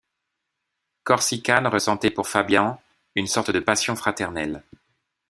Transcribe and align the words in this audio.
Corsican 1.03 1.67
ressentait 1.69 2.09
pour 2.09 2.27
Fabian 2.27 2.81
une 3.13 3.27
sorte 3.27 3.51
de 3.51 3.59
passion 3.59 3.95
fraternelle. 3.95 4.63